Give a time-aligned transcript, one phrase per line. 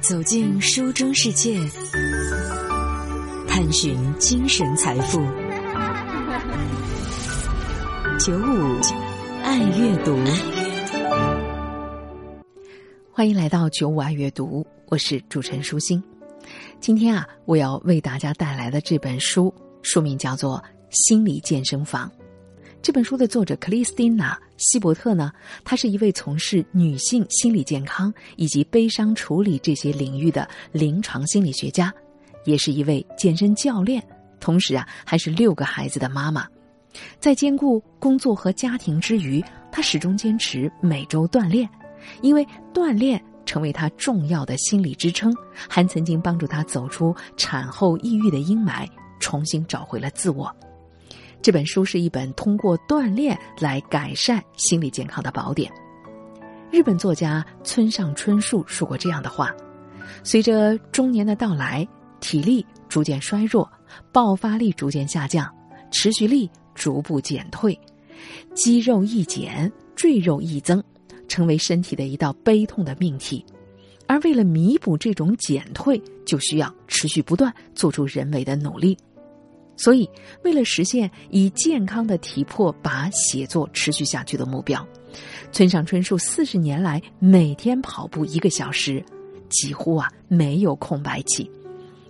[0.00, 1.60] 走进书中世界，
[3.46, 5.20] 探寻精神财富。
[8.18, 8.80] 九五
[9.42, 10.16] 爱阅读，
[13.12, 16.02] 欢迎来到九五爱阅读，我是主持人舒心。
[16.80, 20.56] 今天啊，我要为大家带来的这本书，书名叫做
[20.90, 22.10] 《心理健身房》。
[22.82, 25.30] 这本书的作者克里斯蒂娜·希伯特呢，
[25.64, 31.92] 她是一位从事女性心理健康以及悲伤处理这些领域的临床心理学家，
[32.46, 34.02] 也是一位健身教练，
[34.40, 36.46] 同时啊，还是六个孩子的妈妈。
[37.18, 41.68] 在兼顾工作和家庭之余，她始终坚持每周锻炼，
[42.22, 45.30] 因为锻炼成为她重要的心理支撑，
[45.68, 48.88] 还曾经帮助她走出产后抑郁的阴霾，
[49.20, 50.50] 重新找回了自我。
[51.42, 55.72] 这本书是一本通过锻炼来改善心理健康的宝典。
[56.70, 59.50] 日本作家村上春树说过这样的话
[60.22, 61.86] ：“随着中年的到来，
[62.20, 63.68] 体力逐渐衰弱，
[64.12, 65.50] 爆发力逐渐下降，
[65.90, 67.78] 持续力逐步减退，
[68.54, 70.82] 肌肉易减，赘肉易增，
[71.26, 73.44] 成为身体的一道悲痛的命题。
[74.06, 78.94] 而为了弥补这种减退，就需要持续不断做出人为的努力。”
[79.82, 80.06] 所以，
[80.44, 84.86] 为了实现以健康的体魄把写作持续下去的目标，
[85.52, 89.02] 村上春树四十年来每天跑步一个小时，
[89.48, 91.50] 几乎啊没有空白期。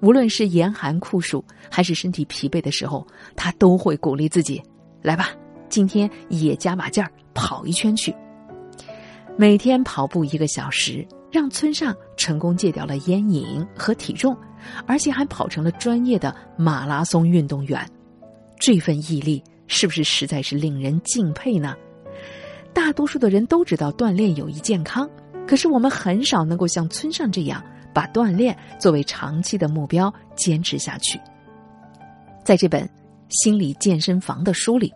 [0.00, 4.60] 无论是严寒酷暑，还是身体疲惫的时候，他都会鼓励自己
[5.00, 5.28] ：“来吧，
[5.68, 8.12] 今天也加把劲儿，跑一圈去。”
[9.38, 14.36] 每天跑步一个小时，让村上成功戒掉了烟瘾和体重。
[14.86, 17.84] 而且还跑成了专业的马拉松运动员，
[18.60, 21.74] 这份毅力是不是实在是令人敬佩呢？
[22.72, 25.10] 大多数的人都知道锻炼有益健康，
[25.48, 27.60] 可是我们很少能够像村上这样
[27.92, 31.20] 把锻炼作为长期的目标坚持下去。
[32.44, 32.84] 在这本
[33.30, 34.94] 《心理健身房》的书里，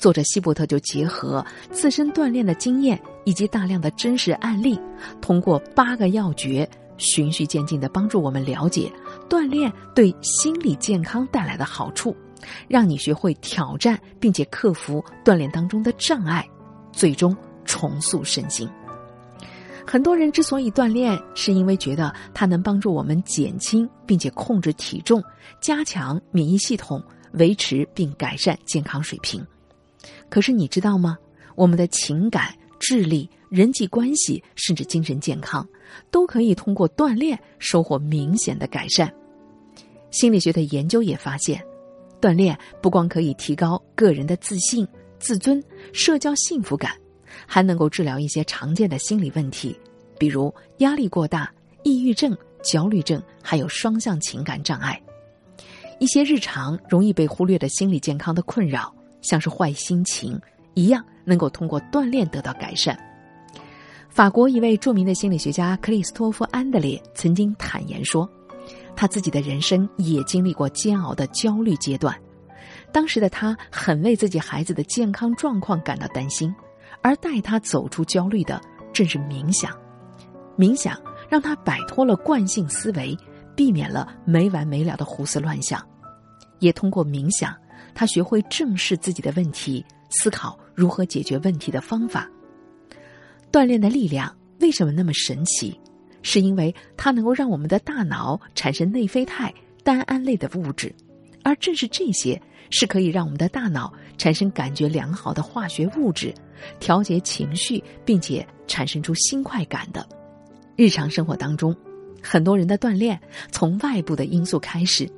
[0.00, 4.80] 作者希伯特就结合自身锻炼的经验以及大量的真实案例，
[5.20, 6.66] 通过八个要诀。
[6.98, 8.90] 循序渐进的帮助我们了解
[9.28, 12.16] 锻炼对心理健康带来的好处，
[12.68, 16.48] 让你学会挑战并且克服锻炼当中的障碍，
[16.92, 18.66] 最终重塑身心。
[19.86, 25.22] 很多人之所以锻炼，是因为觉得它能帮助我们减轻并且控制体重，
[25.60, 29.46] 加强免疫系统，维持并改善健康水平。
[30.30, 31.18] 可是你知道吗？
[31.56, 32.54] 我们的情感。
[32.78, 35.66] 智力、人际关系，甚至精神健康，
[36.10, 39.12] 都可以通过锻炼收获明显的改善。
[40.10, 41.62] 心理学的研究也发现，
[42.20, 44.86] 锻炼不光可以提高个人的自信、
[45.18, 46.92] 自尊、社交幸福感，
[47.46, 49.78] 还能够治疗一些常见的心理问题，
[50.18, 55.00] 比如压力过大、抑郁症、焦虑症，还有双向情感障碍。
[55.98, 60.38] 一些日常容易被忽略的心理健康的困扰，像是坏心情。
[60.76, 62.96] 一样能够通过锻炼得到改善。
[64.08, 68.30] 法国一位著名的心理学家克里斯托弗·安德烈曾经坦言说，
[68.94, 72.14] 他自己的人生也经历过煎熬的焦虑阶段。
[72.92, 76.54] 当时的他很为自己孩子的健康状况感到担心，
[77.02, 78.60] 而带他走出焦虑的
[78.92, 79.70] 正是冥想。
[80.56, 80.98] 冥想
[81.28, 83.16] 让他摆脱了惯性思维，
[83.54, 85.86] 避免了没完没了的胡思乱想，
[86.58, 87.54] 也通过冥想，
[87.94, 89.84] 他学会正视自己的问题。
[90.08, 92.28] 思考如何解决问题的方法。
[93.52, 95.78] 锻炼的力量为什么那么神奇？
[96.22, 100.92] 是因为它能够让我们的大脑产生内啡肽、单胺类的物质，
[101.44, 102.40] 而正是这些
[102.70, 106.34] 是可以让我们的大脑产生感觉良好的化学物质，
[106.80, 110.04] 调节情绪，并且产生出新快感的。
[110.74, 111.74] 日常生活当中，
[112.20, 113.20] 很多人的锻炼
[113.52, 115.08] 从外部的因素开始。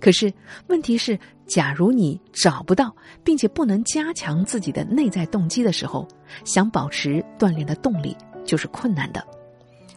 [0.00, 0.32] 可是，
[0.68, 6.08] 问题是，假如你找不到并且不能加强自己的内在动机的时候，
[6.44, 9.22] 想保持锻炼的动力就是困难的。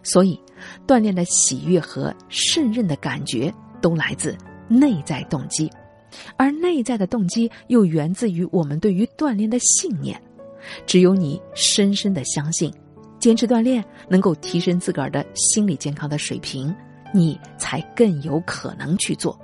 [0.03, 0.37] 所以，
[0.85, 5.71] 锻炼的喜悦和胜任的感觉都来自内在动机，
[6.35, 10.21] 而内在的动机又源自于我们对于锻炼的信念。
[10.85, 12.73] 只有你深深的相信，
[13.19, 16.75] 坚持锻炼能够提升自个儿的心理健康的水平，
[17.13, 19.39] 你才更有可能去做。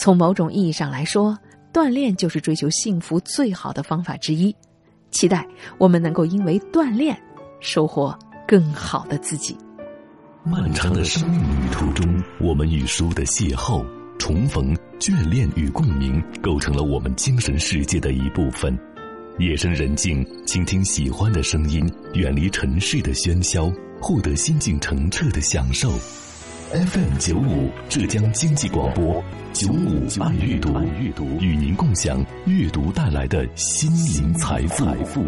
[0.00, 1.38] 从某种意义上来说，
[1.70, 4.56] 锻炼就是追求幸福最好的方法之一。
[5.10, 7.14] 期待我们能够因为锻炼
[7.60, 8.18] 收获
[8.48, 9.54] 更好的自己。
[10.42, 13.84] 漫长的生命旅途中，我们与书的邂逅、
[14.18, 18.74] 重逢、眷恋与共鸣，构成了我们精神世界的一部分。
[19.38, 23.70] 夜深人静，倾听喜欢的声音，远离尘世的喧嚣，
[24.00, 25.92] 获得心境澄澈的享受。
[26.72, 29.20] FM 九五浙江经济广播
[29.52, 35.24] 九五爱阅读，与您共享阅读带来的心灵财富。